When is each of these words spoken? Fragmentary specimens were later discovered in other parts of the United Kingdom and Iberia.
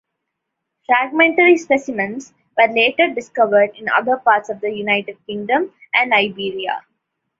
Fragmentary 0.87 1.57
specimens 1.57 2.33
were 2.57 2.73
later 2.73 3.09
discovered 3.13 3.75
in 3.75 3.87
other 3.87 4.17
parts 4.17 4.49
of 4.49 4.59
the 4.59 4.71
United 4.71 5.15
Kingdom 5.27 5.71
and 5.93 6.11
Iberia. 6.11 6.81